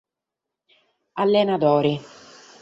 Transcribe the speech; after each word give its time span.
Allenadore. 1.21 1.93